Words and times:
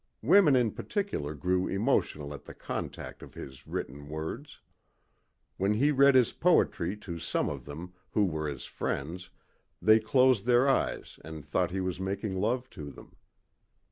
Women 0.23 0.55
in 0.55 0.71
particular 0.71 1.35
grew 1.35 1.67
emotional 1.67 2.33
at 2.33 2.45
the 2.45 2.55
contact 2.55 3.21
of 3.21 3.35
his 3.35 3.67
written 3.67 4.09
words. 4.09 4.59
When 5.57 5.75
he 5.75 5.91
read 5.91 6.15
his 6.15 6.33
poetry 6.33 6.97
to 6.97 7.19
some 7.19 7.49
of 7.49 7.65
them 7.65 7.93
who 8.09 8.25
were 8.25 8.47
his 8.47 8.65
friends 8.65 9.29
they 9.79 9.99
closed 9.99 10.45
their 10.47 10.67
eyes 10.67 11.19
and 11.23 11.45
thought 11.45 11.69
he 11.69 11.81
was 11.81 11.99
making 11.99 12.35
love 12.41 12.67
to 12.71 12.89
them. 12.89 13.15